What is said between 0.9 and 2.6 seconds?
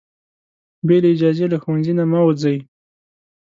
له اجازې له ښوونځي نه مه وځئ.